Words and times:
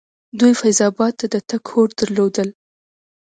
دوی 0.39 0.53
فیض 0.59 0.79
اباد 0.89 1.13
ته 1.19 1.25
د 1.33 1.35
تګ 1.49 1.63
هوډ 1.71 1.89
درلودل. 1.99 2.49